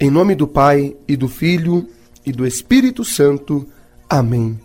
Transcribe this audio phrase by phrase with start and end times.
[0.00, 1.88] Em nome do Pai e do Filho
[2.24, 3.66] e do Espírito Santo.
[4.08, 4.56] Amém.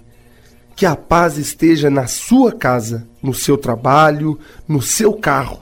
[0.75, 5.59] Que a paz esteja na sua casa, no seu trabalho, no seu carro.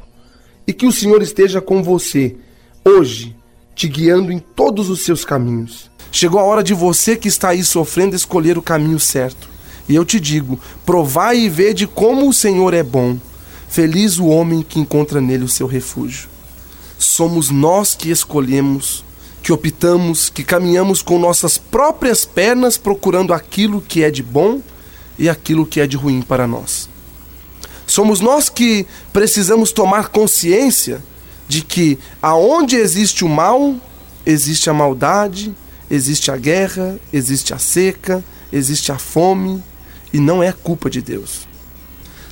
[0.68, 2.36] E que o Senhor esteja com você
[2.84, 3.34] hoje,
[3.74, 5.90] te guiando em todos os seus caminhos.
[6.12, 9.50] Chegou a hora de você que está aí sofrendo escolher o caminho certo.
[9.88, 13.18] E eu te digo: provai e vede como o Senhor é bom.
[13.70, 16.28] Feliz o homem que encontra nele o seu refúgio.
[17.00, 19.06] Somos nós que escolhemos,
[19.42, 24.62] que optamos, que caminhamos com nossas próprias pernas procurando aquilo que é de bom
[25.18, 26.90] e aquilo que é de ruim para nós.
[27.88, 31.04] Somos nós que precisamos tomar consciência
[31.48, 33.76] de que aonde existe o mal,
[34.26, 35.54] existe a maldade,
[35.90, 39.62] existe a guerra, existe a seca, existe a fome,
[40.14, 41.48] e não é culpa de Deus.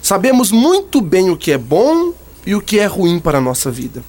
[0.02, 2.14] Sabemos muito bem o que é bom
[2.46, 4.04] e o que é ruim para a nossa vida.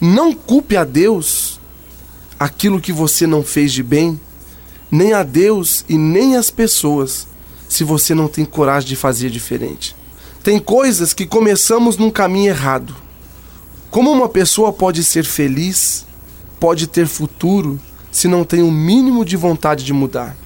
[0.00, 1.55] Não culpe a Deus
[2.38, 4.20] aquilo que você não fez de bem,
[4.90, 7.26] nem a Deus e nem as pessoas,
[7.68, 9.96] se você não tem coragem de fazer diferente.
[10.42, 12.94] Tem coisas que começamos num caminho errado.
[13.90, 16.06] Como uma pessoa pode ser feliz,
[16.60, 17.80] pode ter futuro,
[18.12, 20.36] se não tem o mínimo de vontade de mudar?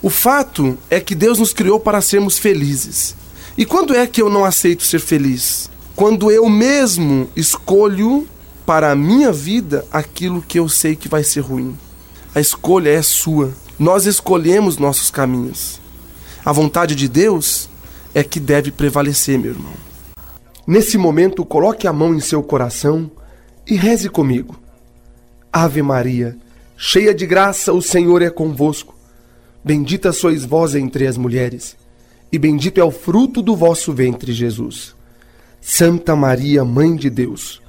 [0.00, 3.16] O fato é que Deus nos criou para sermos felizes.
[3.56, 5.68] E quando é que eu não aceito ser feliz?
[5.96, 8.24] Quando eu mesmo escolho
[8.68, 11.74] para a minha vida aquilo que eu sei que vai ser ruim.
[12.34, 13.54] A escolha é sua.
[13.78, 15.80] Nós escolhemos nossos caminhos.
[16.44, 17.66] A vontade de Deus
[18.14, 19.72] é que deve prevalecer, meu irmão.
[20.66, 23.10] Nesse momento, coloque a mão em seu coração
[23.66, 24.54] e reze comigo.
[25.50, 26.36] Ave Maria,
[26.76, 28.94] cheia de graça, o Senhor é convosco.
[29.64, 31.74] Bendita sois vós entre as mulheres,
[32.30, 34.94] e bendito é o fruto do vosso ventre, Jesus.
[35.58, 37.62] Santa Maria, Mãe de Deus,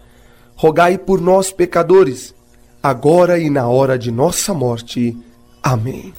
[0.62, 2.36] rogai por nós, pecadores,
[2.84, 5.16] agora e na hora de nossa morte.
[5.64, 6.14] Amém.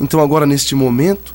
[0.00, 1.32] Então, agora, neste momento,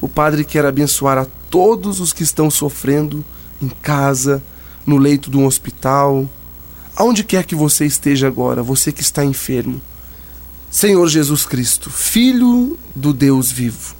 [0.00, 3.22] o Padre quer abençoar a todos os que estão sofrendo
[3.60, 4.42] em casa,
[4.86, 6.26] no leito de um hospital,
[6.96, 9.78] aonde quer que você esteja agora, você que está enfermo.
[10.70, 13.94] Senhor Jesus Cristo, Filho do Deus vivo,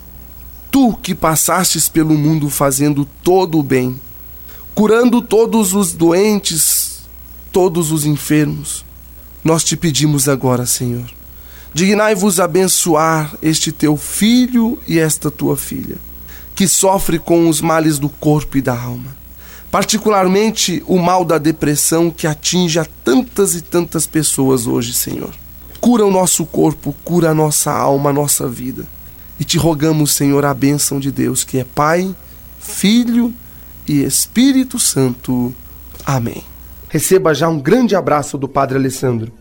[0.70, 4.00] tu que passastes pelo mundo fazendo todo o bem,
[4.74, 6.73] curando todos os doentes,
[7.54, 8.84] todos os enfermos,
[9.42, 11.06] nós te pedimos agora, Senhor,
[11.72, 15.96] dignai-vos abençoar este teu filho e esta tua filha,
[16.54, 19.16] que sofre com os males do corpo e da alma,
[19.70, 25.32] particularmente o mal da depressão que atinge a tantas e tantas pessoas hoje, Senhor
[25.84, 28.86] Cura o nosso corpo, cura a nossa alma, a nossa vida.
[29.38, 32.16] E te rogamos, Senhor, a bênção de Deus, que é Pai,
[32.58, 33.34] Filho
[33.86, 35.54] e Espírito Santo.
[36.06, 36.53] Amém.
[36.94, 39.32] Receba já um grande abraço do Padre Alessandro.